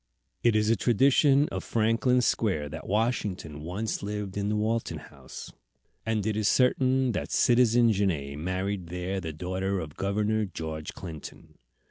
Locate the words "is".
0.55-0.71, 6.35-6.47